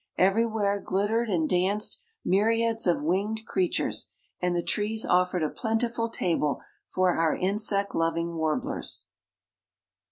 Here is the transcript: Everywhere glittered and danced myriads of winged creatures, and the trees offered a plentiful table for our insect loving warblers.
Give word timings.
Everywhere 0.17 0.81
glittered 0.81 1.29
and 1.29 1.47
danced 1.47 2.01
myriads 2.25 2.87
of 2.87 3.03
winged 3.03 3.45
creatures, 3.45 4.09
and 4.41 4.55
the 4.55 4.63
trees 4.63 5.05
offered 5.05 5.43
a 5.43 5.49
plentiful 5.51 6.09
table 6.09 6.59
for 6.87 7.15
our 7.15 7.35
insect 7.35 7.93
loving 7.93 8.33
warblers. 8.35 9.05